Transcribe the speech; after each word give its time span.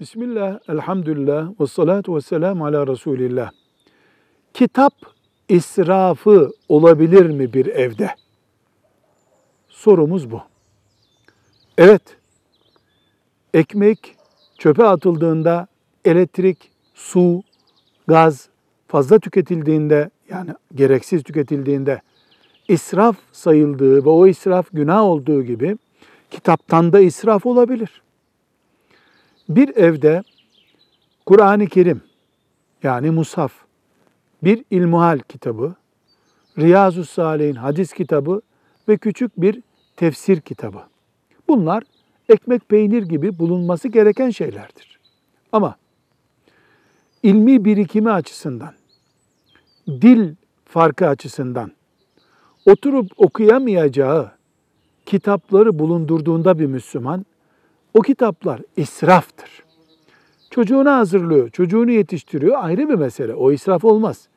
Bismillah, 0.00 0.58
elhamdülillah, 0.68 1.60
ve 1.60 1.66
salatu 1.66 2.16
ve 2.16 2.20
selamu 2.20 2.66
ala 2.66 2.86
Resulillah. 2.86 3.50
Kitap 4.54 4.92
israfı 5.48 6.50
olabilir 6.68 7.26
mi 7.26 7.52
bir 7.52 7.66
evde? 7.66 8.10
Sorumuz 9.68 10.30
bu. 10.30 10.42
Evet, 11.78 12.02
ekmek 13.54 14.16
çöpe 14.58 14.84
atıldığında, 14.84 15.66
elektrik, 16.04 16.70
su, 16.94 17.42
gaz 18.06 18.48
fazla 18.88 19.18
tüketildiğinde, 19.18 20.10
yani 20.30 20.50
gereksiz 20.74 21.22
tüketildiğinde 21.22 22.00
israf 22.68 23.16
sayıldığı 23.32 24.04
ve 24.04 24.08
o 24.08 24.26
israf 24.26 24.66
günah 24.72 25.02
olduğu 25.02 25.42
gibi 25.42 25.78
kitaptan 26.30 26.92
da 26.92 27.00
israf 27.00 27.46
olabilir. 27.46 28.02
Bir 29.48 29.76
evde 29.76 30.22
Kur'an-ı 31.26 31.66
Kerim 31.66 32.02
yani 32.82 33.10
Mushaf, 33.10 33.52
bir 34.44 34.64
ilmuhal 34.70 35.18
kitabı, 35.18 35.74
Riyazu 36.58 37.04
Salih'in 37.04 37.54
hadis 37.54 37.92
kitabı 37.92 38.40
ve 38.88 38.96
küçük 38.96 39.40
bir 39.40 39.62
tefsir 39.96 40.40
kitabı. 40.40 40.82
Bunlar 41.48 41.82
ekmek 42.28 42.68
peynir 42.68 43.02
gibi 43.02 43.38
bulunması 43.38 43.88
gereken 43.88 44.30
şeylerdir. 44.30 44.98
Ama 45.52 45.76
ilmi 47.22 47.64
birikimi 47.64 48.10
açısından, 48.10 48.74
dil 49.88 50.34
farkı 50.64 51.06
açısından 51.06 51.72
oturup 52.66 53.12
okuyamayacağı 53.16 54.32
kitapları 55.06 55.78
bulundurduğunda 55.78 56.58
bir 56.58 56.66
Müslüman, 56.66 57.26
o 57.94 58.00
kitaplar 58.00 58.60
israftır. 58.76 59.64
Çocuğunu 60.50 60.90
hazırlıyor, 60.90 61.50
çocuğunu 61.50 61.90
yetiştiriyor 61.90 62.56
ayrı 62.64 62.88
bir 62.88 62.94
mesele. 62.94 63.34
O 63.34 63.52
israf 63.52 63.84
olmaz. 63.84 64.28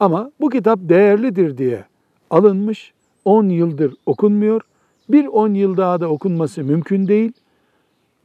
Ama 0.00 0.30
bu 0.40 0.50
kitap 0.50 0.78
değerlidir 0.82 1.58
diye 1.58 1.84
alınmış, 2.30 2.92
10 3.24 3.48
yıldır 3.48 3.94
okunmuyor. 4.06 4.60
Bir 5.08 5.26
10 5.26 5.54
yıl 5.54 5.76
daha 5.76 6.00
da 6.00 6.08
okunması 6.08 6.64
mümkün 6.64 7.08
değil. 7.08 7.32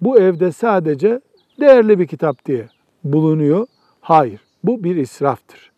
Bu 0.02 0.20
evde 0.20 0.52
sadece 0.52 1.22
değerli 1.60 2.00
bir 2.00 2.08
kitap 2.08 2.46
diye 2.46 2.70
bulunuyor. 3.04 3.68
Hayır, 4.02 4.42
bu 4.64 4.84
bir 4.84 4.96
israftır. 4.96 5.72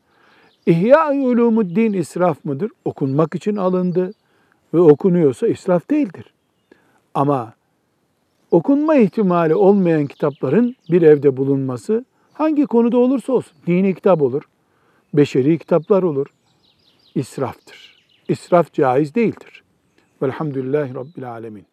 İhya-i 0.66 1.20
Ulumuddin 1.20 1.94
israf 1.94 2.46
mıdır? 2.46 2.72
Okunmak 2.86 3.36
için 3.36 3.56
alındı 3.56 4.12
ve 4.74 4.80
okunuyorsa 4.80 5.48
israf 5.48 5.90
değildir. 5.90 6.34
Ama 7.14 7.54
okunma 8.52 8.96
ihtimali 8.96 9.56
olmayan 9.56 10.08
kitapların 10.08 10.76
bir 10.92 11.02
evde 11.02 11.38
bulunması 11.38 12.06
hangi 12.34 12.66
konuda 12.66 12.98
olursa 12.98 13.34
olsun, 13.34 13.58
dini 13.68 13.96
kitap 13.96 14.22
olur, 14.22 14.44
beşeri 15.14 15.58
kitaplar 15.58 16.04
olur, 16.04 16.28
israftır. 17.16 18.00
İsraf 18.28 18.74
caiz 18.74 19.16
değildir. 19.16 19.64
Velhamdülillahi 20.22 20.96
Rabbil 20.96 21.32
Alemin. 21.32 21.66